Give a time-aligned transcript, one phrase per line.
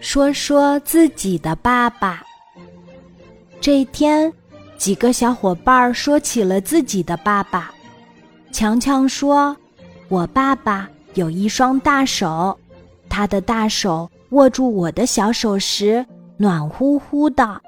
[0.00, 2.22] 说说自己的爸爸。
[3.60, 4.32] 这一天，
[4.76, 7.72] 几个小伙伴说起了自己的爸爸。
[8.52, 9.56] 强强说
[10.08, 12.56] ：“我爸爸有一双大手，
[13.08, 16.04] 他的大手握住我的小手时
[16.36, 17.60] 暖乎乎的。”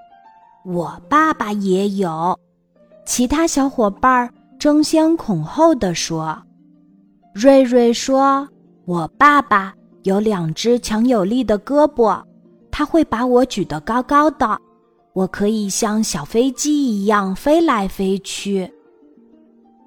[0.66, 2.38] 我爸爸也有。
[3.06, 6.42] 其他小伙伴争先恐后的说
[7.32, 8.46] ：“瑞瑞说，
[8.84, 9.72] 我爸爸。”
[10.06, 12.22] 有两只强有力的胳膊，
[12.70, 14.56] 它会把我举得高高的，
[15.14, 18.72] 我可以像小飞机一样飞来飞去。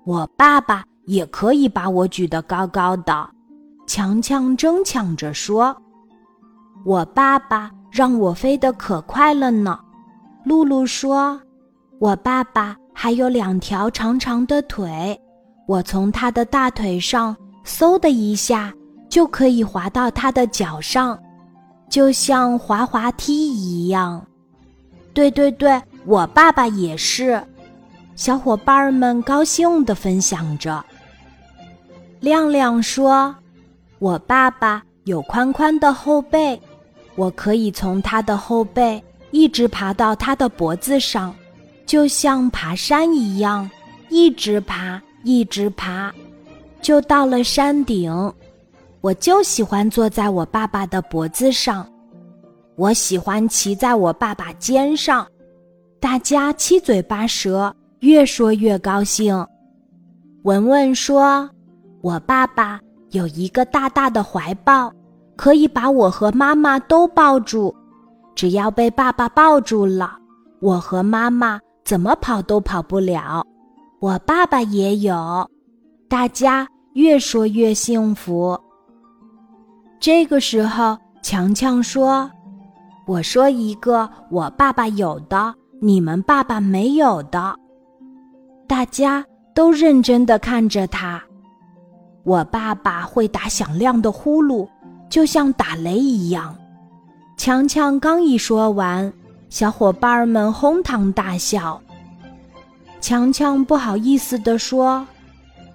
[0.05, 3.29] 我爸爸也可以把我举得高高的，
[3.87, 5.73] 强强争抢着说
[6.85, 9.79] ：“我爸爸让我飞得可快了呢。”
[10.43, 11.41] 露露说
[11.97, 15.17] ：“我爸爸还有两条长长的腿，
[15.65, 17.33] 我从他的大腿上
[17.65, 18.73] 嗖的一下。”
[19.09, 21.19] 就可以滑到他的脚上，
[21.89, 24.23] 就像滑滑梯一样。
[25.13, 27.43] 对对对，我爸爸也是。
[28.15, 30.83] 小伙伴们高兴地分享着。
[32.19, 33.33] 亮亮说
[33.97, 36.59] ：“我爸爸有宽宽的后背，
[37.15, 41.33] 我可以从他的后背一直爬到他的脖子上，
[41.85, 43.69] 就像爬山一样，
[44.09, 46.13] 一直爬，一直爬，
[46.81, 48.13] 就到了山顶。”
[49.01, 51.87] 我就喜欢坐在我爸爸的脖子上，
[52.75, 55.25] 我喜欢骑在我爸爸肩上，
[56.01, 59.45] 大家七嘴八舌，越说越高兴。
[60.43, 61.49] 文文说
[62.01, 62.79] ：“我爸爸
[63.11, 64.91] 有一个大大的怀抱，
[65.37, 67.73] 可以把我和妈妈都抱住。
[68.35, 70.17] 只要被爸爸抱住了，
[70.61, 73.45] 我和妈妈怎么跑都跑不了。”
[74.01, 75.49] 我爸爸也有，
[76.07, 78.59] 大家越说越幸福。
[79.99, 82.31] 这个时候，强强说
[83.05, 87.53] ：“我说一个我爸爸有的，你们爸爸没有的。”
[88.65, 91.21] 大家都认真的看着他。
[92.23, 94.65] 我爸爸会打响亮的呼噜，
[95.09, 96.55] 就像打雷一样。
[97.35, 99.11] 强强刚一说完，
[99.49, 101.81] 小伙伴们哄堂大笑。
[103.01, 105.05] 强强不好意思地说：“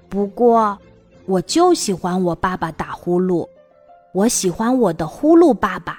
[0.09, 0.79] 不过，
[1.27, 3.47] 我就喜欢我爸爸打呼噜。”
[4.15, 5.99] 我喜欢我的呼噜爸爸，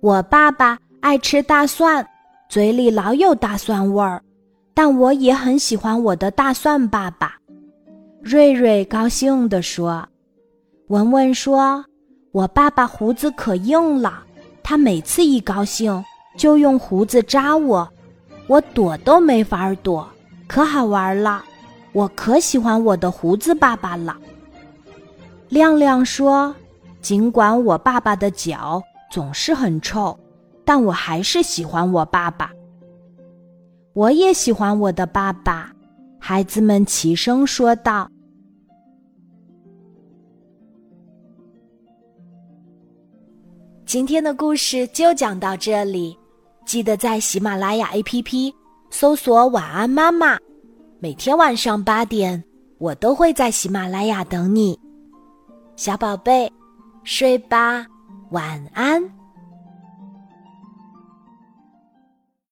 [0.00, 2.06] 我爸爸爱吃大蒜，
[2.48, 4.22] 嘴里老有大蒜味儿，
[4.74, 7.34] 但我也很喜欢我的大蒜爸爸。
[8.22, 10.06] 瑞瑞高兴地说
[10.86, 11.84] ：“文文说，
[12.30, 14.22] 我爸爸胡子可硬了，
[14.62, 16.04] 他每次一高兴
[16.38, 17.90] 就用胡子扎我，
[18.46, 20.08] 我躲都没法躲，
[20.46, 21.44] 可好玩了。
[21.92, 24.16] 我可喜欢我的胡子爸爸了。”
[25.50, 26.54] 亮亮说。
[27.00, 30.16] 尽管我爸爸的脚总是很臭，
[30.64, 32.50] 但我还是喜欢我爸爸。
[33.92, 35.72] 我也喜欢我的爸爸，
[36.18, 38.08] 孩子们齐声说道。
[43.84, 46.16] 今天的故事就讲到这里，
[46.64, 48.54] 记得在喜马拉雅 APP
[48.90, 50.38] 搜索“晚安妈妈”，
[51.00, 52.44] 每天晚上八点，
[52.78, 54.78] 我都会在喜马拉雅等你，
[55.74, 56.50] 小宝贝。
[57.04, 57.86] 睡吧，
[58.30, 59.19] 晚安。